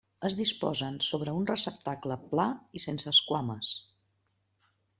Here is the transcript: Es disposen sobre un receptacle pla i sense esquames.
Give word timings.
Es 0.27 0.35
disposen 0.37 0.95
sobre 1.07 1.35
un 1.41 1.45
receptacle 1.49 2.17
pla 2.31 2.47
i 2.79 2.83
sense 2.87 3.09
esquames. 3.15 3.77